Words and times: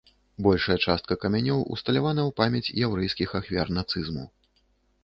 Большая 0.45 0.77
частка 0.87 1.17
камянёў 1.25 1.61
усталявана 1.75 2.21
ў 2.29 2.35
памяць 2.41 2.73
яўрэйскіх 2.87 3.39
ахвяр 3.43 3.67
нацызму. 3.79 4.29